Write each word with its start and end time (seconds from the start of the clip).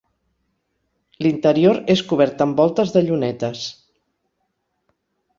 L'interior 1.25 1.77
és 1.95 2.01
cobert 2.11 2.41
amb 2.45 2.57
voltes 2.61 2.93
de 2.95 3.03
llunetes. 3.09 3.67